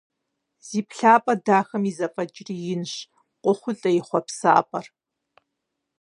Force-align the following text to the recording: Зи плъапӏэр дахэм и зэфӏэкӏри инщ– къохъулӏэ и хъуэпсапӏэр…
Зи 0.67 0.79
плъапӏэр 0.87 1.37
дахэм 1.45 1.83
и 1.89 1.91
зэфӏэкӏри 1.97 2.55
инщ– 2.73 2.93
къохъулӏэ 3.41 3.89
и 3.97 4.01
хъуэпсапӏэр… 4.07 4.85